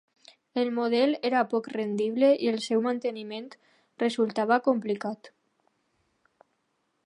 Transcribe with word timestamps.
El 0.59 0.69
model 0.77 1.11
era 1.29 1.41
poc 1.51 1.67
rendible 1.73 2.31
i 2.47 2.49
el 2.53 2.57
seu 2.69 2.81
manteniment 2.87 3.53
resultava 4.07 4.61
complicat. 4.71 5.33